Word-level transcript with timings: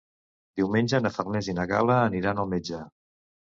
Diumenge 0.59 1.01
na 1.03 1.11
Farners 1.17 1.51
i 1.53 1.55
na 1.59 1.67
Gal·la 1.73 1.99
aniran 2.09 2.43
al 2.47 2.53
metge. 2.57 2.83